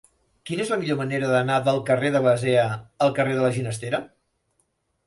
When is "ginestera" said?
3.61-4.03